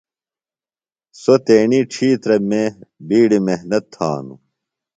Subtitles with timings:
[1.21, 2.63] سوۡ تیݨی ڇِھیترہ مے
[3.07, 4.39] بیڈیۡ محنت تھانوۡ۔